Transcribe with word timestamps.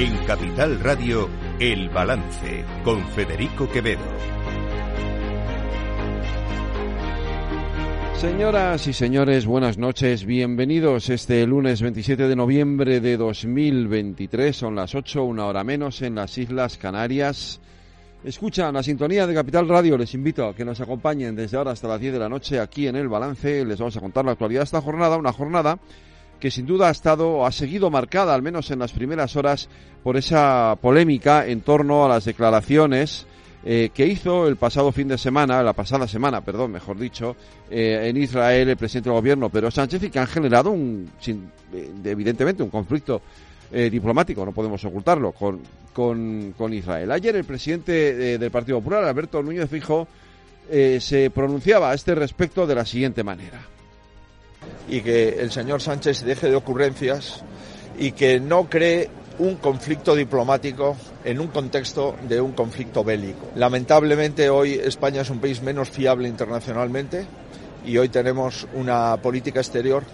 En 0.00 0.16
Capital 0.24 0.80
Radio, 0.80 1.28
El 1.58 1.90
Balance, 1.90 2.64
con 2.84 3.06
Federico 3.08 3.68
Quevedo. 3.68 4.00
Señoras 8.14 8.86
y 8.86 8.94
señores, 8.94 9.44
buenas 9.44 9.76
noches. 9.76 10.24
Bienvenidos 10.24 11.10
este 11.10 11.46
lunes 11.46 11.82
27 11.82 12.28
de 12.28 12.34
noviembre 12.34 13.00
de 13.00 13.18
2023. 13.18 14.56
Son 14.56 14.74
las 14.74 14.94
8, 14.94 15.22
una 15.22 15.44
hora 15.44 15.64
menos 15.64 16.00
en 16.00 16.14
las 16.14 16.38
Islas 16.38 16.78
Canarias. 16.78 17.60
Escuchan 18.24 18.72
la 18.72 18.82
sintonía 18.82 19.26
de 19.26 19.34
Capital 19.34 19.68
Radio. 19.68 19.98
Les 19.98 20.14
invito 20.14 20.46
a 20.46 20.54
que 20.54 20.64
nos 20.64 20.80
acompañen 20.80 21.36
desde 21.36 21.58
ahora 21.58 21.72
hasta 21.72 21.88
las 21.88 22.00
10 22.00 22.14
de 22.14 22.18
la 22.18 22.30
noche 22.30 22.58
aquí 22.58 22.86
en 22.86 22.96
El 22.96 23.10
Balance. 23.10 23.66
Les 23.66 23.78
vamos 23.78 23.98
a 23.98 24.00
contar 24.00 24.24
la 24.24 24.32
actualidad 24.32 24.60
de 24.60 24.64
esta 24.64 24.80
jornada. 24.80 25.18
Una 25.18 25.34
jornada 25.34 25.78
que 26.40 26.50
sin 26.50 26.66
duda 26.66 26.88
ha 26.88 26.90
estado, 26.90 27.46
ha 27.46 27.52
seguido 27.52 27.90
marcada, 27.90 28.34
al 28.34 28.42
menos 28.42 28.70
en 28.70 28.80
las 28.80 28.92
primeras 28.92 29.36
horas, 29.36 29.68
por 30.02 30.16
esa 30.16 30.76
polémica 30.80 31.46
en 31.46 31.60
torno 31.60 32.04
a 32.04 32.08
las 32.08 32.24
declaraciones 32.24 33.26
eh, 33.62 33.90
que 33.92 34.06
hizo 34.06 34.48
el 34.48 34.56
pasado 34.56 34.90
fin 34.90 35.08
de 35.08 35.18
semana, 35.18 35.62
la 35.62 35.74
pasada 35.74 36.08
semana, 36.08 36.40
perdón, 36.40 36.72
mejor 36.72 36.98
dicho, 36.98 37.36
eh, 37.70 38.08
en 38.08 38.16
Israel 38.16 38.70
el 38.70 38.76
presidente 38.78 39.10
del 39.10 39.18
gobierno 39.18 39.50
Pedro 39.50 39.70
Sánchez 39.70 40.02
y 40.04 40.10
que 40.10 40.18
han 40.18 40.26
generado 40.26 40.70
un, 40.70 41.10
eh, 41.26 41.90
evidentemente, 42.04 42.62
un 42.62 42.70
conflicto 42.70 43.20
diplomático, 43.70 44.44
no 44.44 44.50
podemos 44.50 44.84
ocultarlo, 44.84 45.30
con, 45.30 45.60
con, 45.92 46.74
Israel. 46.74 47.08
Ayer 47.12 47.36
el 47.36 47.44
presidente 47.44 48.36
del 48.36 48.50
Partido 48.50 48.78
Popular, 48.78 49.04
Alberto 49.04 49.40
Núñez 49.44 49.70
Fijo, 49.70 50.08
se 50.68 51.30
pronunciaba 51.32 51.92
a 51.92 51.94
este 51.94 52.16
respecto 52.16 52.66
de 52.66 52.74
la 52.74 52.84
siguiente 52.84 53.22
manera. 53.22 53.60
Y 54.88 55.00
que 55.02 55.40
el 55.40 55.50
señor 55.50 55.80
Sánchez 55.80 56.22
deje 56.22 56.48
de 56.48 56.56
ocurrencias 56.56 57.42
y 57.98 58.12
que 58.12 58.40
no 58.40 58.68
cree 58.68 59.08
un 59.38 59.56
conflicto 59.56 60.14
diplomático 60.14 60.96
en 61.24 61.40
un 61.40 61.48
contexto 61.48 62.16
de 62.28 62.40
un 62.40 62.52
conflicto 62.52 63.02
bélico. 63.02 63.48
Lamentablemente 63.54 64.50
hoy 64.50 64.74
España 64.74 65.22
es 65.22 65.30
un 65.30 65.38
país 65.38 65.62
menos 65.62 65.88
fiable 65.88 66.28
internacionalmente 66.28 67.26
y 67.84 67.96
hoy 67.96 68.08
tenemos 68.10 68.66
una 68.74 69.16
política 69.16 69.60
exterior 69.60 70.04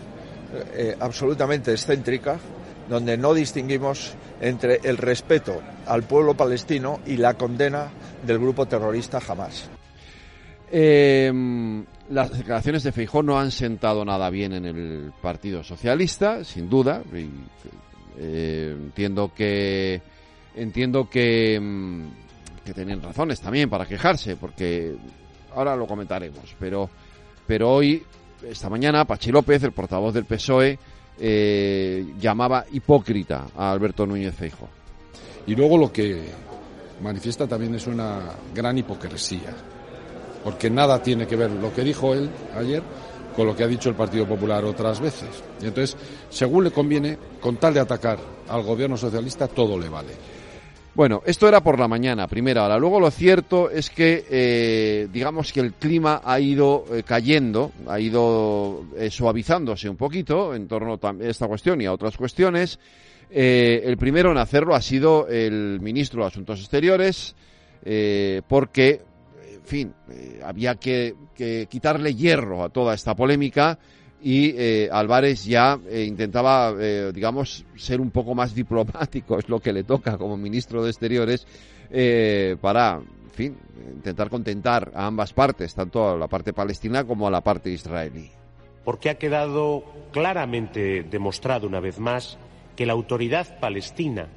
eh, 0.74 0.96
absolutamente 1.00 1.72
excéntrica 1.72 2.38
donde 2.88 3.16
no 3.16 3.34
distinguimos 3.34 4.14
entre 4.40 4.80
el 4.84 4.96
respeto 4.96 5.60
al 5.86 6.04
pueblo 6.04 6.34
palestino 6.34 7.00
y 7.04 7.16
la 7.16 7.34
condena 7.34 7.90
del 8.24 8.38
grupo 8.38 8.66
terrorista 8.66 9.20
Hamas. 9.26 9.68
Em, 10.70 11.84
las 12.10 12.36
declaraciones 12.36 12.82
de 12.82 12.92
Feijó 12.92 13.22
no 13.22 13.38
han 13.38 13.50
sentado 13.50 14.04
nada 14.04 14.30
bien 14.30 14.52
en 14.52 14.64
el 14.64 15.12
Partido 15.20 15.62
Socialista, 15.62 16.44
sin 16.44 16.68
duda. 16.68 17.02
Eh, 18.18 18.76
entiendo 18.76 19.32
que 19.34 20.00
entiendo 20.56 21.08
que, 21.08 21.60
mm, 21.60 22.64
que 22.64 22.74
tienen 22.74 23.02
razones 23.02 23.40
también 23.40 23.68
para 23.68 23.86
quejarse, 23.86 24.36
porque 24.36 24.96
ahora 25.54 25.76
lo 25.76 25.86
comentaremos, 25.86 26.56
pero, 26.58 26.88
pero 27.46 27.70
hoy, 27.70 28.02
esta 28.42 28.68
mañana, 28.68 29.04
Pachi 29.04 29.30
López, 29.30 29.62
el 29.62 29.72
portavoz 29.72 30.14
del 30.14 30.24
PSOE, 30.24 30.78
eh, 31.18 32.14
llamaba 32.18 32.64
hipócrita 32.72 33.46
a 33.56 33.70
Alberto 33.70 34.06
Núñez 34.06 34.34
Feijo. 34.34 34.68
Y 35.46 35.54
luego 35.54 35.78
lo 35.78 35.92
que 35.92 36.24
manifiesta 37.02 37.46
también 37.46 37.74
es 37.74 37.86
una 37.86 38.20
gran 38.54 38.76
hipocresía, 38.76 39.54
porque 40.46 40.70
nada 40.70 41.02
tiene 41.02 41.26
que 41.26 41.34
ver 41.34 41.50
lo 41.50 41.74
que 41.74 41.82
dijo 41.82 42.14
él 42.14 42.30
ayer 42.56 42.80
con 43.34 43.48
lo 43.48 43.56
que 43.56 43.64
ha 43.64 43.66
dicho 43.66 43.88
el 43.88 43.96
Partido 43.96 44.28
Popular 44.28 44.64
otras 44.64 45.00
veces. 45.00 45.28
Y 45.60 45.66
entonces, 45.66 45.96
según 46.30 46.62
le 46.62 46.70
conviene, 46.70 47.18
con 47.40 47.56
tal 47.56 47.74
de 47.74 47.80
atacar 47.80 48.16
al 48.48 48.62
gobierno 48.62 48.96
socialista, 48.96 49.48
todo 49.48 49.76
le 49.76 49.88
vale. 49.88 50.12
Bueno, 50.94 51.20
esto 51.26 51.48
era 51.48 51.60
por 51.60 51.80
la 51.80 51.88
mañana, 51.88 52.28
primera 52.28 52.64
hora. 52.64 52.78
Luego 52.78 53.00
lo 53.00 53.10
cierto 53.10 53.68
es 53.70 53.90
que, 53.90 54.24
eh, 54.30 55.08
digamos 55.12 55.52
que 55.52 55.58
el 55.58 55.72
clima 55.72 56.20
ha 56.24 56.38
ido 56.38 56.84
eh, 56.92 57.02
cayendo, 57.02 57.72
ha 57.88 57.98
ido 57.98 58.84
eh, 58.96 59.10
suavizándose 59.10 59.88
un 59.88 59.96
poquito 59.96 60.54
en 60.54 60.68
torno 60.68 61.00
a 61.02 61.14
esta 61.22 61.48
cuestión 61.48 61.80
y 61.80 61.86
a 61.86 61.92
otras 61.92 62.16
cuestiones. 62.16 62.78
el 63.28 63.96
primero 63.96 64.30
en 64.30 64.38
hacerlo 64.38 64.76
ha 64.76 64.80
sido 64.80 65.26
el 65.26 65.80
ministro 65.80 66.22
de 66.22 66.28
Asuntos 66.28 66.60
Exteriores, 66.60 67.34
porque 68.46 69.02
fin, 69.66 69.94
eh, 70.10 70.40
había 70.42 70.76
que, 70.76 71.14
quitarle 71.68 72.14
hierro 72.14 72.64
a 72.64 72.68
toda 72.70 72.94
esta 72.94 73.14
polémica 73.14 73.78
y 74.22 74.54
eh, 74.56 74.88
Álvarez 74.90 75.44
ya 75.44 75.78
eh, 75.88 76.04
intentaba, 76.04 76.74
digamos, 77.12 77.66
ser 77.76 78.00
un 78.00 78.10
poco 78.10 78.34
más 78.34 78.54
diplomático, 78.54 79.38
es 79.38 79.48
lo 79.48 79.60
que 79.60 79.72
le 79.72 79.84
toca 79.84 80.16
como 80.16 80.36
ministro 80.36 80.82
de 80.82 80.90
Exteriores, 80.90 81.46
para, 82.60 82.96
en 82.96 83.30
fin, 83.30 83.56
intentar 83.94 84.28
contentar 84.28 84.90
a 84.94 85.06
ambas 85.06 85.32
partes, 85.32 85.74
tanto 85.74 86.08
a 86.08 86.16
la 86.16 86.26
parte 86.26 86.52
palestina 86.52 87.04
como 87.04 87.28
a 87.28 87.30
la 87.30 87.42
parte 87.42 87.70
israelí. 87.70 88.30
Porque 88.84 89.10
ha 89.10 89.18
quedado 89.18 89.84
claramente 90.12 91.04
demostrado 91.04 91.66
una 91.66 91.80
vez 91.80 92.00
más 92.00 92.38
que 92.74 92.86
la 92.86 92.92
autoridad 92.92 93.60
palestina 93.60 94.28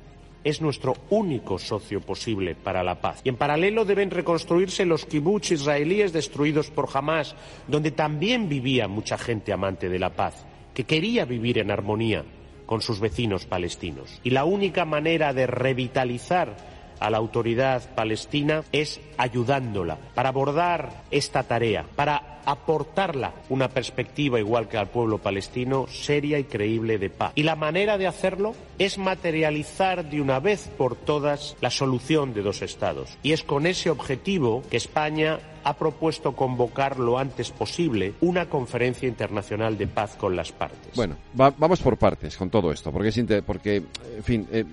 es 0.44 0.62
nuestro 0.62 0.96
único 1.10 1.60
socio 1.60 2.02
posible 2.02 2.56
para 2.56 2.84
la 2.84 3.02
paz. 3.02 3.22
Y 3.24 3.30
en 3.30 3.38
paralelo 3.38 3.86
deben 3.86 4.12
reconstruirse 4.12 4.86
los 4.86 5.06
kibbutz 5.06 5.52
israelíes 5.52 6.14
destruidos 6.14 6.70
por 6.70 6.90
Hamas, 6.94 7.36
donde 7.68 7.92
también 7.92 8.50
vivía 8.50 8.88
mucha 8.88 9.18
gente 9.18 9.54
amante 9.54 9.90
de 9.90 10.00
la 10.00 10.12
paz, 10.12 10.46
que 10.74 10.86
quería 10.86 11.26
vivir 11.26 11.58
en 11.58 11.72
armonía 11.72 12.24
con 12.66 12.82
sus 12.82 13.00
vecinos 13.00 13.46
palestinos. 13.46 14.20
Y 14.24 14.30
la 14.30 14.46
única 14.46 14.86
manera 14.86 15.34
de 15.34 15.48
revitalizar 15.48 16.56
a 17.00 17.10
la 17.10 17.18
autoridad 17.18 17.94
palestina 17.96 18.64
es 18.72 19.00
ayudándola 19.18 19.98
para 20.16 20.30
abordar 20.30 21.04
esta 21.12 21.44
tarea, 21.44 21.86
para 21.96 22.40
aportarla 22.46 23.34
una 23.50 23.70
perspectiva 23.70 24.40
igual 24.40 24.68
que 24.68 24.78
al 24.78 24.88
pueblo 24.88 25.20
palestino 25.20 25.88
seria 25.88 26.40
y 26.40 26.46
creíble 26.46 26.98
de 26.98 27.10
paz. 27.10 27.32
Y 27.36 27.44
la 27.44 27.56
manera 27.56 27.98
de 27.98 28.08
hacerlo 28.08 28.56
es 28.78 28.98
materializar 28.98 30.10
de 30.10 30.22
una 30.22 30.40
vez 30.40 30.70
por 30.78 30.96
todas 30.96 31.56
la 31.62 31.70
solución 31.70 32.34
de 32.34 32.42
dos 32.42 32.62
estados. 32.62 33.18
Y 33.24 33.34
es 33.34 33.44
con 33.44 33.68
ese 33.68 33.90
objetivo 33.90 34.64
que 34.70 34.78
España 34.78 35.40
ha 35.64 35.78
propuesto 35.78 36.36
convocar 36.36 37.00
lo 37.00 37.18
antes 37.18 37.52
posible 37.52 38.14
una 38.22 38.48
conferencia 38.48 39.08
internacional 39.08 39.78
de 39.78 39.88
paz 39.88 40.16
con 40.16 40.36
las 40.36 40.52
partes. 40.52 40.96
Bueno, 40.96 41.16
vamos 41.34 41.82
por 41.82 41.98
partes 41.98 42.38
con 42.38 42.50
todo 42.50 42.72
esto, 42.72 42.92
porque, 42.92 43.10
es 43.10 43.44
porque 43.46 43.84
en 44.18 44.24
fin, 44.24 44.48
eh, 44.52 44.66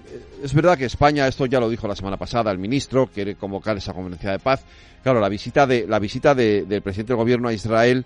es 0.42 0.54
verdad 0.54 0.76
que 0.78 0.84
España, 0.86 1.26
esto 1.26 1.46
ya 1.46 1.60
lo 1.60 1.68
dijo 1.68 1.88
la 1.88 1.96
semana 1.96 2.16
pasada 2.16 2.50
el 2.50 2.58
ministro, 2.58 3.06
quiere 3.06 3.34
convocar 3.34 3.76
esa 3.76 3.92
conferencia 3.92 4.30
de 4.32 4.38
paz. 4.38 4.64
Claro, 5.02 5.20
la 5.20 5.28
visita 5.28 5.66
de 5.66 5.86
la 5.86 5.98
visita 5.98 6.34
del 6.34 6.82
presidente 6.82 7.12
del 7.12 7.18
gobierno 7.18 7.48
a 7.48 7.52
Israel 7.52 8.04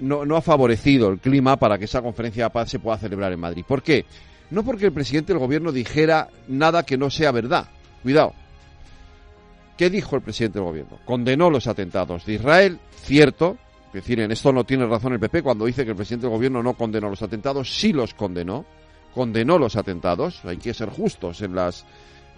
no 0.00 0.36
ha 0.36 0.40
favorecido 0.40 1.10
el 1.10 1.18
clima 1.18 1.56
para 1.56 1.76
que 1.76 1.84
esa 1.84 2.00
conferencia 2.00 2.44
de 2.44 2.50
paz 2.50 2.70
se 2.70 2.78
pueda 2.78 2.96
celebrar 2.98 3.32
en 3.32 3.40
Madrid. 3.40 3.64
¿Por 3.66 3.82
qué? 3.82 4.06
No 4.50 4.64
porque 4.64 4.86
el 4.86 4.92
presidente 4.92 5.32
del 5.32 5.40
gobierno 5.40 5.72
dijera 5.72 6.28
nada 6.48 6.84
que 6.84 6.96
no 6.96 7.10
sea 7.10 7.30
verdad. 7.30 7.68
Cuidado. 8.02 8.34
¿Qué 9.80 9.88
dijo 9.88 10.14
el 10.14 10.20
presidente 10.20 10.58
del 10.58 10.68
gobierno? 10.68 10.98
Condenó 11.06 11.48
los 11.48 11.66
atentados 11.66 12.26
de 12.26 12.34
Israel, 12.34 12.78
cierto. 13.02 13.56
Es 13.86 13.94
decir, 13.94 14.20
en 14.20 14.30
esto 14.30 14.52
no 14.52 14.64
tiene 14.64 14.84
razón 14.84 15.14
el 15.14 15.20
PP 15.20 15.42
cuando 15.42 15.64
dice 15.64 15.86
que 15.86 15.92
el 15.92 15.96
presidente 15.96 16.26
del 16.26 16.36
gobierno 16.36 16.62
no 16.62 16.74
condenó 16.74 17.08
los 17.08 17.22
atentados, 17.22 17.80
sí 17.80 17.94
los 17.94 18.12
condenó. 18.12 18.66
Condenó 19.14 19.56
los 19.56 19.76
atentados. 19.76 20.44
Hay 20.44 20.58
que 20.58 20.74
ser 20.74 20.90
justos 20.90 21.40
en 21.40 21.54
las 21.54 21.86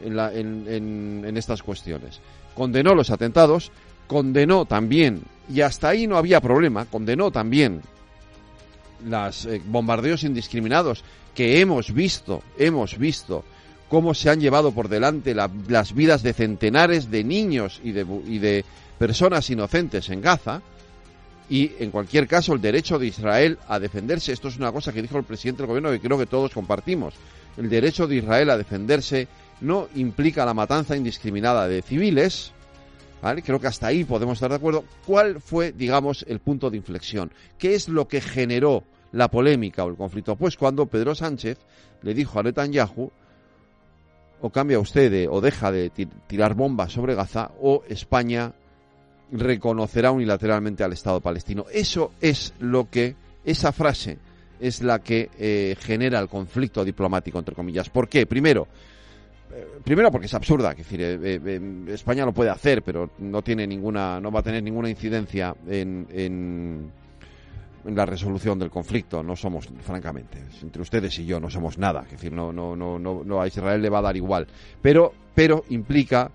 en, 0.05 1.37
estas 1.37 1.65
cuestiones. 1.65 2.21
Condenó 2.55 2.95
los 2.95 3.11
atentados, 3.11 3.73
condenó 4.07 4.65
también, 4.65 5.25
y 5.53 5.63
hasta 5.63 5.89
ahí 5.89 6.07
no 6.07 6.19
había 6.19 6.41
problema, 6.41 6.85
condenó 6.85 7.33
también 7.33 7.83
los 9.05 9.47
eh, 9.47 9.61
bombardeos 9.67 10.23
indiscriminados 10.23 11.03
que 11.35 11.61
hemos 11.61 11.93
visto, 11.93 12.41
hemos 12.57 12.97
visto 12.99 13.43
cómo 13.93 14.15
se 14.15 14.31
han 14.31 14.41
llevado 14.41 14.73
por 14.73 14.89
delante 14.89 15.35
las 15.35 15.93
vidas 15.93 16.23
de 16.23 16.33
centenares 16.33 17.11
de 17.11 17.25
niños 17.25 17.79
y 17.85 17.93
de, 17.93 18.65
personas 18.97 19.51
inocentes 19.51 20.09
en 20.09 20.23
Gaza, 20.23 20.63
y 21.51 21.73
en 21.79 21.91
cualquier 21.91 22.27
caso 22.27 22.55
el 22.55 22.63
derecho 22.63 22.99
de 22.99 23.09
Israel 23.09 23.59
a 23.69 23.79
defenderse, 23.79 24.33
esto 24.33 24.49
es 24.49 24.57
una 24.57 24.73
cosa 24.73 24.95
que 24.95 25.03
dijo 25.03 25.19
el 25.19 25.25
presidente 25.25 25.61
del 25.61 25.67
gobierno 25.67 25.91
que 25.91 26.01
creo 26.01 26.17
que 26.17 26.25
todos 26.25 26.55
compartimos, 26.55 27.13
el 27.59 27.69
derecho 27.69 28.07
de 28.07 28.17
Israel 28.17 28.49
a 28.49 28.57
defenderse 28.57 29.29
no 29.61 29.89
implica 29.95 30.47
la 30.47 30.55
matanza 30.55 30.97
indiscriminada 30.97 31.69
de 31.69 31.83
civiles, 31.83 32.53
Creo 33.45 33.61
que 33.61 33.69
hasta 33.69 33.87
ahí 33.89 34.03
podemos 34.03 34.35
estar 34.35 34.51
de 34.51 34.57
acuerdo. 34.57 34.85
¿Cuál 35.07 35.41
fue, 35.41 35.71
digamos, 35.71 36.25
el 36.27 36.41
punto 36.41 36.71
de 36.71 36.79
inflexión? 36.79 37.31
¿Qué 37.57 37.77
es 37.77 37.89
lo 37.89 38.09
que 38.09 38.21
generó 38.21 38.83
la 39.13 39.29
polémica 39.29 39.85
o 39.85 39.91
el 39.91 39.97
conflicto? 39.97 40.35
Pues 40.35 40.57
cuando 40.57 40.87
Pedro 40.87 41.15
Sánchez 41.15 41.59
le 42.03 42.15
dijo 42.15 42.41
a 42.41 42.43
Netanyahu, 42.43 43.13
o 44.43 44.51
cambia 44.51 44.79
usted 44.79 45.29
o 45.31 45.41
deja 45.41 45.73
de 45.73 45.91
tirar 46.27 46.55
bombas 46.55 46.93
sobre 46.93 47.15
Gaza, 47.15 47.51
o 47.61 47.83
España 47.89 48.53
reconocerá 49.31 50.11
unilateralmente 50.11 50.85
al 50.85 50.93
Estado 50.93 51.21
palestino. 51.21 51.65
Eso 51.73 52.13
es 52.21 52.53
lo 52.59 52.91
que, 52.91 53.17
esa 53.45 53.73
frase 53.73 54.19
es 54.61 54.83
la 54.83 54.99
que 54.99 55.31
eh, 55.39 55.77
genera 55.81 56.21
el 56.21 56.29
conflicto 56.29 56.85
diplomático, 56.85 57.39
entre 57.39 57.55
comillas. 57.55 57.89
¿Por 57.89 58.09
qué? 58.09 58.27
Primero, 58.27 58.69
primero 59.85 60.11
porque 60.11 60.27
es 60.27 60.35
absurda, 60.35 60.73
es 60.73 60.79
decir, 60.79 61.01
España 61.89 62.25
lo 62.25 62.33
puede 62.33 62.51
hacer, 62.51 62.83
pero 62.83 63.11
no 63.19 63.43
tiene 63.43 63.67
ninguna, 63.67 64.21
no 64.21 64.31
va 64.31 64.41
a 64.41 64.43
tener 64.43 64.63
ninguna 64.63 64.89
incidencia 64.89 65.55
en, 65.69 66.07
en, 66.11 66.91
en, 67.85 67.95
la 67.95 68.07
resolución 68.07 68.59
del 68.59 68.71
conflicto. 68.71 69.23
No 69.23 69.37
somos, 69.37 69.69
francamente, 69.83 70.39
entre 70.63 70.83
ustedes 70.83 71.19
y 71.19 71.27
yo 71.27 71.41
no 71.41 71.51
somos 71.51 71.79
nada, 71.79 72.03
es 72.05 72.13
decir, 72.13 72.33
no, 72.33 72.53
no, 72.53 72.77
no, 72.77 72.99
no, 72.99 73.41
a 73.41 73.47
Israel 73.47 73.81
le 73.83 73.91
va 73.91 73.99
a 73.99 74.03
dar 74.03 74.17
igual, 74.17 74.47
pero, 74.81 75.13
pero 75.35 75.65
implica 75.71 76.31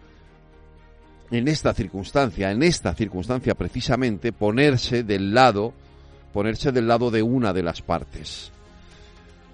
en 1.32 1.48
esta 1.48 1.74
circunstancia, 1.74 2.52
en 2.52 2.64
esta 2.64 2.94
circunstancia 2.94 3.56
precisamente, 3.56 4.32
ponerse 4.32 5.04
del 5.04 5.34
lado, 5.34 5.74
ponerse 6.34 6.72
del 6.72 6.88
lado 6.88 7.12
de 7.12 7.22
una 7.22 7.54
de 7.54 7.64
las 7.64 7.82
partes. 7.82 8.52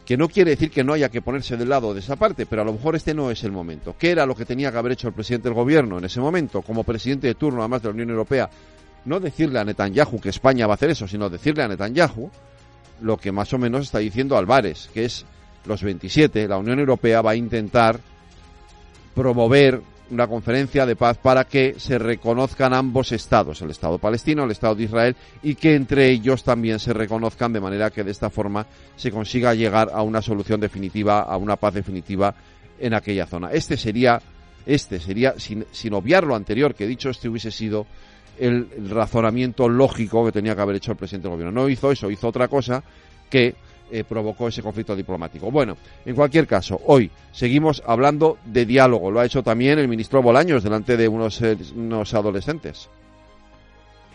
Que 0.06 0.18
no 0.18 0.28
quiere 0.28 0.52
decir 0.52 0.70
que 0.70 0.84
no 0.84 0.94
haya 0.94 1.10
que 1.10 1.22
ponerse 1.22 1.56
del 1.56 1.70
lado 1.70 1.94
de 1.94 2.02
esa 2.02 2.18
parte, 2.18 2.46
pero 2.46 2.62
a 2.62 2.66
lo 2.66 2.74
mejor 2.74 2.96
este 2.96 3.14
no 3.14 3.32
es 3.32 3.44
el 3.46 3.54
momento. 3.54 3.96
¿Qué 3.98 4.12
era 4.12 4.26
lo 4.26 4.36
que 4.36 4.46
tenía 4.46 4.70
que 4.70 4.78
haber 4.78 4.92
hecho 4.92 5.08
el 5.08 5.14
presidente 5.14 5.48
del 5.48 5.56
gobierno 5.56 5.98
en 5.98 6.06
ese 6.06 6.20
momento, 6.20 6.62
como 6.62 6.84
presidente 6.84 7.28
de 7.28 7.36
turno, 7.36 7.62
además 7.62 7.82
de 7.82 7.88
la 7.88 7.94
Unión 7.94 8.10
Europea? 8.10 8.50
No 9.06 9.20
decirle 9.20 9.60
a 9.60 9.66
Netanyahu 9.66 10.20
que 10.20 10.30
España 10.30 10.68
va 10.68 10.74
a 10.74 10.76
hacer 10.76 10.90
eso, 10.90 11.08
sino 11.08 11.30
decirle 11.30 11.64
a 11.64 11.68
Netanyahu 11.68 12.30
lo 13.02 13.18
que 13.18 13.32
más 13.32 13.52
o 13.54 13.58
menos 13.58 13.82
está 13.84 14.00
diciendo 14.00 14.38
Álvarez, 14.38 14.90
que 14.94 15.06
es 15.06 15.26
los 15.66 15.84
27, 15.84 16.48
la 16.48 16.58
Unión 16.58 16.80
Europea 16.80 17.22
va 17.22 17.32
a 17.32 17.36
intentar 17.36 18.00
promover 19.14 19.82
una 20.10 20.28
conferencia 20.28 20.86
de 20.86 20.96
paz 20.96 21.18
para 21.18 21.46
que 21.46 21.76
se 21.78 21.98
reconozcan 21.98 22.74
ambos 22.74 23.12
estados, 23.12 23.62
el 23.62 23.72
Estado 23.72 23.98
palestino, 23.98 24.44
el 24.44 24.52
Estado 24.52 24.76
de 24.76 24.84
Israel, 24.84 25.16
y 25.42 25.56
que 25.56 25.76
entre 25.76 26.10
ellos 26.10 26.44
también 26.44 26.80
se 26.80 26.94
reconozcan 26.94 27.54
de 27.54 27.62
manera 27.62 27.90
que 27.90 28.04
de 28.04 28.12
esta 28.12 28.30
forma 28.30 28.66
se 28.96 29.12
consiga 29.12 29.54
llegar 29.54 29.90
a 29.94 30.02
una 30.02 30.22
solución 30.22 30.60
definitiva, 30.60 31.22
a 31.22 31.38
una 31.38 31.56
paz 31.56 31.74
definitiva 31.74 32.36
en 32.80 32.94
aquella 32.94 33.26
zona. 33.26 33.52
Este 33.52 33.78
sería, 33.78 34.22
este 34.66 35.00
sería, 35.00 35.36
sin, 35.40 35.66
sin 35.72 35.94
obviar 35.94 36.26
lo 36.26 36.36
anterior 36.36 36.76
que 36.76 36.84
he 36.84 36.88
dicho, 36.88 37.10
este 37.10 37.30
hubiese 37.30 37.52
sido 37.52 37.88
el 38.40 38.90
razonamiento 38.90 39.70
lógico 39.70 40.26
que 40.26 40.32
tenía 40.32 40.56
que 40.56 40.62
haber 40.62 40.76
hecho 40.78 40.92
el 40.92 40.98
presidente 40.98 41.28
del 41.28 41.38
gobierno. 41.38 41.62
No 41.62 41.70
hizo 41.70 41.92
eso, 41.92 42.10
hizo 42.10 42.28
otra 42.28 42.48
cosa 42.48 42.84
que 43.30 43.56
eh, 43.92 44.04
provocó 44.04 44.48
ese 44.48 44.64
conflicto 44.64 44.96
diplomático. 44.96 45.52
Bueno, 45.52 45.78
en 46.06 46.16
cualquier 46.16 46.48
caso, 46.48 46.82
hoy 46.86 47.12
seguimos 47.32 47.84
hablando 47.86 48.40
de 48.46 48.66
diálogo. 48.66 49.12
Lo 49.12 49.20
ha 49.20 49.26
hecho 49.26 49.44
también 49.44 49.78
el 49.78 49.88
ministro 49.88 50.22
Bolaños 50.22 50.64
delante 50.64 50.98
de 50.98 51.08
unos, 51.08 51.42
eh, 51.42 51.58
unos 51.76 52.14
adolescentes. 52.14 52.90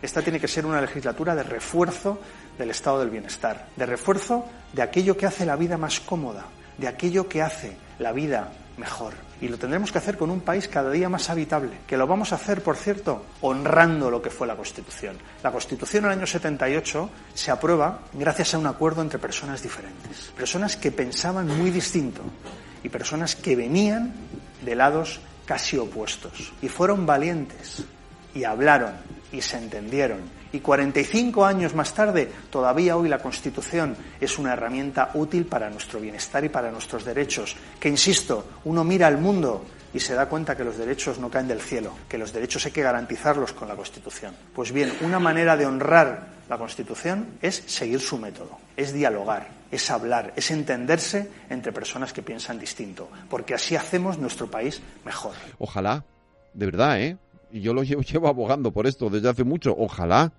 Esta 0.01 0.23
tiene 0.23 0.41
que 0.41 0.49
ser 0.49 0.65
una 0.65 0.81
legislatura 0.81 1.35
de 1.35 1.43
refuerzo 1.43 2.19
del 2.57 2.71
estado 2.71 3.01
del 3.01 3.11
bienestar, 3.11 3.69
de 3.77 3.87
refuerzo 3.87 4.47
de 4.73 4.83
aquello 4.83 5.17
que 5.17 5.27
hace 5.27 5.45
la 5.45 5.57
vida 5.57 5.77
más 5.77 6.01
cómoda, 6.01 6.47
de 6.77 6.89
aquello 6.89 7.29
que 7.29 7.43
hace 7.43 7.77
la 7.99 8.13
vida 8.13 8.53
mejor. 8.79 9.15
Y 9.41 9.49
lo 9.49 9.59
tendremos 9.59 9.93
que 9.93 9.99
hacer 9.99 10.17
con 10.17 10.31
un 10.31 10.41
país 10.41 10.69
cada 10.69 10.91
día 10.91 11.09
más 11.09 11.31
habitable, 11.31 11.79
que 11.87 11.97
lo 11.97 12.07
vamos 12.07 12.33
a 12.33 12.37
hacer, 12.37 12.63
por 12.63 12.77
cierto, 12.77 13.25
honrando 13.41 14.11
lo 14.11 14.23
que 14.23 14.31
fue 14.31 14.47
la 14.47 14.57
Constitución. 14.57 15.17
La 15.43 15.53
Constitución 15.53 16.05
en 16.05 16.13
el 16.13 16.19
año 16.19 16.27
78 16.27 17.11
se 17.35 17.51
aprueba 17.51 18.01
gracias 18.13 18.55
a 18.55 18.59
un 18.59 18.67
acuerdo 18.67 19.03
entre 19.03 19.19
personas 19.19 19.63
diferentes, 19.63 20.33
personas 20.37 20.77
que 20.77 20.93
pensaban 20.93 21.47
muy 21.47 21.71
distinto 21.71 22.23
y 22.83 22.89
personas 22.89 23.37
que 23.37 23.57
venían 23.57 24.13
de 24.65 24.75
lados 24.75 25.21
casi 25.45 25.79
opuestos. 25.79 26.53
Y 26.63 26.69
fueron 26.69 27.07
valientes 27.07 27.85
y 28.35 28.45
hablaron 28.45 28.93
y 29.33 29.41
se 29.41 29.59
entendieron 29.59 30.39
y 30.53 30.61
45 30.61 31.45
años 31.45 31.75
más 31.75 31.93
tarde, 31.95 32.31
todavía 32.51 32.97
hoy 32.97 33.09
la 33.09 33.19
Constitución 33.19 33.97
es 34.21 34.39
una 34.39 34.55
herramienta 34.55 35.11
útil 35.15 35.47
para 35.47 35.71
nuestro 35.71 36.01
bienestar 36.01 36.45
y 36.45 36.49
para 36.49 36.71
nuestros 36.71 37.05
derechos. 37.05 37.57
Que, 37.79 37.89
insisto, 37.89 38.47
uno 38.65 38.85
mira 38.85 39.07
al 39.07 39.19
mundo 39.19 39.65
y 39.93 40.01
se 40.01 40.15
da 40.15 40.27
cuenta 40.27 40.57
que 40.57 40.65
los 40.65 40.79
derechos 40.79 41.19
no 41.19 41.31
caen 41.31 41.49
del 41.49 41.61
cielo, 41.61 41.93
que 42.09 42.19
los 42.19 42.33
derechos 42.33 42.65
hay 42.67 42.73
que 42.73 42.83
garantizarlos 42.83 43.53
con 43.53 43.69
la 43.69 43.77
Constitución. 43.77 44.35
Pues 44.55 44.73
bien, 44.73 44.93
una 45.03 45.19
manera 45.19 45.57
de 45.57 45.67
honrar 45.67 46.39
la 46.49 46.59
Constitución 46.59 47.39
es 47.43 47.57
seguir 47.67 48.01
su 48.01 48.17
método, 48.17 48.59
es 48.77 48.93
dialogar, 48.93 49.49
es 49.71 49.91
hablar, 49.91 50.33
es 50.35 50.51
entenderse 50.51 51.31
entre 51.51 51.73
personas 51.73 52.13
que 52.13 52.23
piensan 52.23 52.59
distinto, 52.59 53.09
porque 53.29 53.55
así 53.55 53.77
hacemos 53.77 54.19
nuestro 54.19 54.51
país 54.51 54.81
mejor. 55.05 55.35
Ojalá, 55.59 56.05
de 56.55 56.67
verdad, 56.67 57.01
¿eh? 57.01 57.17
Y 57.53 57.61
yo 57.61 57.75
lo 57.75 57.83
llevo, 57.85 58.29
abogando 58.29 58.73
por 58.73 58.87
esto 58.87 59.11
desde 59.11 59.29
hace 59.29 59.45
mucho, 59.45 59.75
ojalá 59.77 60.33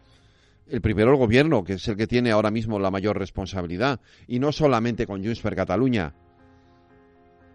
el 0.68 0.82
primero 0.82 1.12
el 1.12 1.18
gobierno, 1.18 1.64
que 1.64 1.74
es 1.74 1.88
el 1.88 1.98
que 1.98 2.08
tiene 2.08 2.32
ahora 2.32 2.52
mismo 2.52 2.80
la 2.80 2.92
mayor 2.92 3.18
responsabilidad, 3.18 4.00
y 4.28 4.40
no 4.40 4.52
solamente 4.52 5.08
con 5.08 5.24
Junts 5.24 5.42
per 5.42 5.56
Cataluña. 5.56 6.14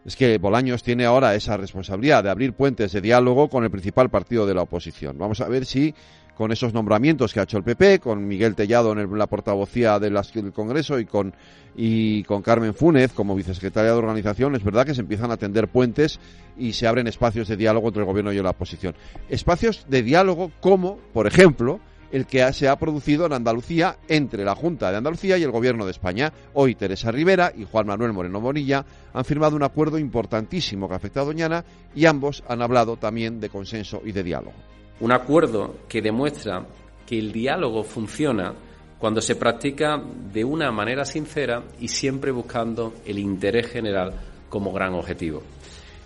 Es 0.04 0.16
que 0.16 0.36
Bolaños 0.36 0.82
tiene 0.82 1.06
ahora 1.06 1.34
esa 1.34 1.56
responsabilidad 1.56 2.22
de 2.22 2.30
abrir 2.30 2.52
puentes 2.52 2.92
de 2.92 3.00
diálogo 3.00 3.48
con 3.48 3.64
el 3.64 3.70
principal 3.70 4.10
partido 4.10 4.46
de 4.46 4.54
la 4.54 4.62
oposición. 4.62 5.16
Vamos 5.16 5.40
a 5.40 5.48
ver 5.48 5.64
si 5.64 5.94
con 6.34 6.52
esos 6.52 6.74
nombramientos 6.74 7.32
que 7.32 7.40
ha 7.40 7.44
hecho 7.44 7.58
el 7.58 7.64
PP, 7.64 8.00
con 8.00 8.26
Miguel 8.26 8.54
Tellado 8.54 8.92
en 8.92 9.18
la 9.18 9.26
portavocía 9.28 9.98
del 9.98 10.18
Congreso 10.52 10.98
y 10.98 11.06
con, 11.06 11.32
y 11.76 12.22
con 12.24 12.42
Carmen 12.42 12.74
Fúnez 12.74 13.12
como 13.12 13.34
vicesecretaria 13.34 13.92
de 13.92 13.98
organización, 13.98 14.54
es 14.56 14.64
verdad 14.64 14.84
que 14.84 14.94
se 14.94 15.00
empiezan 15.00 15.30
a 15.30 15.36
tender 15.36 15.68
puentes 15.68 16.18
y 16.58 16.72
se 16.72 16.86
abren 16.86 17.06
espacios 17.06 17.48
de 17.48 17.56
diálogo 17.56 17.88
entre 17.88 18.02
el 18.02 18.06
gobierno 18.06 18.32
y 18.32 18.42
la 18.42 18.50
oposición. 18.50 18.94
Espacios 19.28 19.86
de 19.88 20.02
diálogo 20.02 20.50
como, 20.60 20.98
por 21.12 21.26
ejemplo, 21.26 21.80
el 22.14 22.26
que 22.26 22.52
se 22.52 22.68
ha 22.68 22.76
producido 22.76 23.26
en 23.26 23.32
Andalucía 23.32 23.96
entre 24.06 24.44
la 24.44 24.54
Junta 24.54 24.92
de 24.92 24.98
Andalucía 24.98 25.36
y 25.36 25.42
el 25.42 25.50
Gobierno 25.50 25.84
de 25.84 25.90
España. 25.90 26.32
Hoy 26.52 26.76
Teresa 26.76 27.10
Rivera 27.10 27.52
y 27.56 27.64
Juan 27.64 27.88
Manuel 27.88 28.12
Moreno 28.12 28.40
Morilla 28.40 28.86
han 29.12 29.24
firmado 29.24 29.56
un 29.56 29.64
acuerdo 29.64 29.98
importantísimo 29.98 30.88
que 30.88 30.94
afecta 30.94 31.22
a 31.22 31.24
Doñana 31.24 31.64
y 31.92 32.06
ambos 32.06 32.44
han 32.46 32.62
hablado 32.62 32.96
también 32.96 33.40
de 33.40 33.48
consenso 33.48 34.00
y 34.04 34.12
de 34.12 34.22
diálogo. 34.22 34.54
Un 35.00 35.10
acuerdo 35.10 35.74
que 35.88 36.00
demuestra 36.00 36.64
que 37.04 37.18
el 37.18 37.32
diálogo 37.32 37.82
funciona 37.82 38.54
cuando 38.96 39.20
se 39.20 39.34
practica 39.34 40.00
de 40.32 40.44
una 40.44 40.70
manera 40.70 41.04
sincera 41.04 41.64
y 41.80 41.88
siempre 41.88 42.30
buscando 42.30 42.94
el 43.04 43.18
interés 43.18 43.66
general 43.66 44.14
como 44.48 44.72
gran 44.72 44.94
objetivo. 44.94 45.42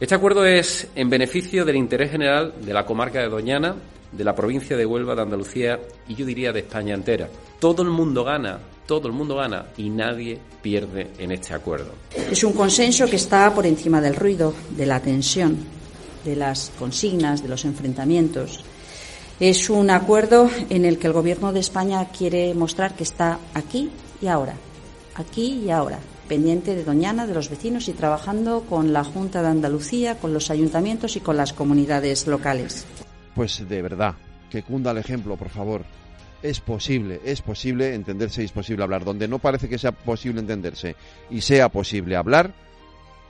Este 0.00 0.14
acuerdo 0.14 0.46
es 0.46 0.90
en 0.94 1.10
beneficio 1.10 1.66
del 1.66 1.76
interés 1.76 2.12
general 2.12 2.54
de 2.64 2.72
la 2.72 2.86
comarca 2.86 3.20
de 3.20 3.28
Doñana, 3.28 3.74
de 4.12 4.24
la 4.24 4.34
provincia 4.34 4.76
de 4.76 4.86
Huelva, 4.86 5.14
de 5.14 5.22
Andalucía 5.22 5.80
y 6.08 6.14
yo 6.14 6.24
diría 6.24 6.52
de 6.52 6.60
España 6.60 6.94
entera. 6.94 7.28
Todo 7.58 7.82
el 7.82 7.90
mundo 7.90 8.24
gana, 8.24 8.58
todo 8.86 9.08
el 9.08 9.14
mundo 9.14 9.36
gana 9.36 9.66
y 9.76 9.90
nadie 9.90 10.38
pierde 10.62 11.08
en 11.18 11.32
este 11.32 11.54
acuerdo. 11.54 11.92
Es 12.30 12.42
un 12.44 12.52
consenso 12.52 13.06
que 13.06 13.16
está 13.16 13.54
por 13.54 13.66
encima 13.66 14.00
del 14.00 14.16
ruido, 14.16 14.54
de 14.70 14.86
la 14.86 15.00
tensión, 15.00 15.58
de 16.24 16.36
las 16.36 16.72
consignas, 16.78 17.42
de 17.42 17.48
los 17.48 17.64
enfrentamientos 17.64 18.64
es 19.40 19.70
un 19.70 19.88
acuerdo 19.90 20.50
en 20.68 20.84
el 20.84 20.98
que 20.98 21.06
el 21.06 21.12
Gobierno 21.12 21.52
de 21.52 21.60
España 21.60 22.04
quiere 22.06 22.54
mostrar 22.54 22.96
que 22.96 23.04
está 23.04 23.38
aquí 23.54 23.88
y 24.20 24.26
ahora, 24.26 24.54
aquí 25.14 25.62
y 25.64 25.70
ahora, 25.70 26.00
pendiente 26.26 26.74
de 26.74 26.82
Doñana, 26.82 27.24
de 27.24 27.34
los 27.34 27.48
vecinos 27.48 27.86
y 27.86 27.92
trabajando 27.92 28.64
con 28.68 28.92
la 28.92 29.04
Junta 29.04 29.40
de 29.40 29.48
Andalucía, 29.48 30.18
con 30.18 30.34
los 30.34 30.50
ayuntamientos 30.50 31.14
y 31.14 31.20
con 31.20 31.36
las 31.36 31.52
comunidades 31.52 32.26
locales. 32.26 32.84
Pues 33.38 33.68
de 33.68 33.82
verdad, 33.82 34.14
que 34.50 34.64
cunda 34.64 34.90
el 34.90 34.98
ejemplo, 34.98 35.36
por 35.36 35.48
favor. 35.48 35.82
Es 36.42 36.58
posible, 36.58 37.20
es 37.24 37.40
posible 37.40 37.94
entenderse 37.94 38.42
y 38.42 38.46
es 38.46 38.50
posible 38.50 38.82
hablar. 38.82 39.04
Donde 39.04 39.28
no 39.28 39.38
parece 39.38 39.68
que 39.68 39.78
sea 39.78 39.92
posible 39.92 40.40
entenderse 40.40 40.96
y 41.30 41.40
sea 41.40 41.68
posible 41.68 42.16
hablar, 42.16 42.50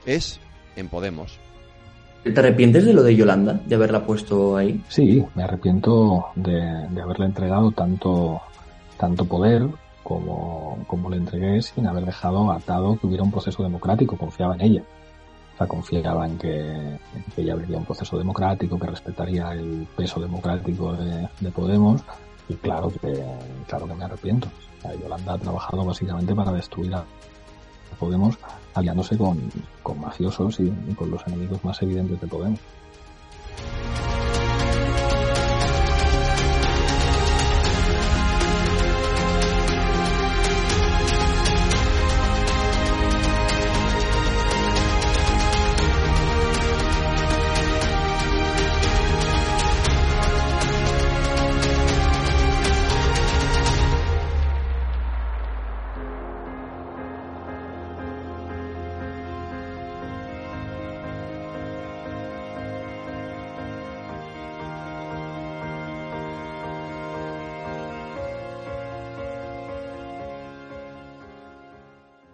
es 0.07 0.39
en 0.75 0.87
Podemos. 0.87 1.37
¿Te 2.23 2.39
arrepientes 2.39 2.85
de 2.85 2.93
lo 2.95 3.03
de 3.03 3.15
Yolanda, 3.15 3.61
de 3.63 3.75
haberla 3.75 4.03
puesto 4.03 4.57
ahí? 4.57 4.83
Sí, 4.87 5.23
me 5.35 5.43
arrepiento 5.43 6.29
de, 6.33 6.59
haberle 6.99 7.27
entregado 7.27 7.71
tanto, 7.71 8.41
tanto 8.97 9.25
poder 9.25 9.67
como, 10.01 10.85
como 10.87 11.11
le 11.11 11.17
entregué 11.17 11.61
sin 11.61 11.85
haber 11.85 12.05
dejado 12.05 12.51
atado 12.51 12.97
que 12.99 13.05
hubiera 13.05 13.21
un 13.21 13.31
proceso 13.31 13.61
democrático. 13.61 14.17
Confiaba 14.17 14.55
en 14.55 14.61
ella. 14.61 14.83
O 15.59 15.61
sea, 15.61 15.67
confiaba 15.67 16.25
en 16.25 16.37
que, 16.37 16.97
ella 17.35 17.51
abriría 17.51 17.77
un 17.77 17.83
proceso 17.83 18.17
democrático, 18.17 18.79
que 18.79 18.87
respetaría 18.87 19.51
el 19.51 19.85
peso 19.93 20.21
democrático 20.21 20.93
de, 20.93 21.51
Podemos. 21.51 22.01
Y 22.47 22.53
claro 22.55 22.89
que, 22.89 23.25
claro 23.67 23.85
que 23.85 23.93
me 23.93 24.05
arrepiento. 24.05 24.47
Yolanda 25.01 25.33
ha 25.33 25.37
trabajado 25.37 25.83
básicamente 25.83 26.33
para 26.33 26.53
destruir 26.53 26.95
a 26.95 27.03
Podemos 27.99 28.37
aliándose 28.73 29.17
con, 29.17 29.51
con 29.83 29.99
mafiosos 29.99 30.61
y, 30.61 30.71
con 30.95 31.11
los 31.11 31.27
enemigos 31.27 31.61
más 31.65 31.81
evidentes 31.81 32.21
de 32.21 32.27
Podemos. 32.27 32.59